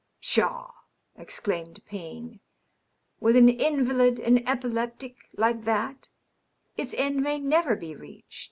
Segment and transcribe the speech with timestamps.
[0.23, 0.71] "Pshaw!"
[1.15, 2.39] exclaimed Payne."
[3.21, 6.07] With an invalid, an epileptic, like that,
[6.75, 8.39] its end may never be reached."